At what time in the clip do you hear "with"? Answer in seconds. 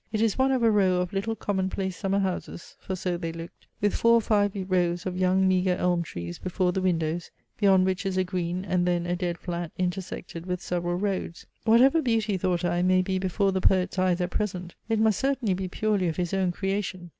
3.81-3.93, 10.47-10.59